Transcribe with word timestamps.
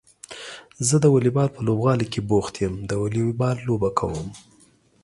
زه 0.87 0.95
د 0.99 1.05
واليبال 1.13 1.47
په 1.55 1.61
لوبغالي 1.67 2.07
کې 2.13 2.21
بوخت 2.29 2.55
يم 2.63 2.73
د 2.89 2.91
واليبال 3.01 3.57
لوبه 3.67 3.89
کوم. 3.99 4.27